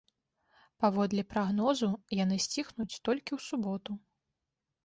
[0.85, 1.89] Паводле прагнозу,
[2.23, 3.91] яны сціхнуць толькі ў суботу.